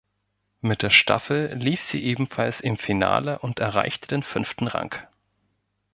[0.61, 4.95] Mit der Staffel lief sie ebenfalls im Finale und erreichte den fünften Rang.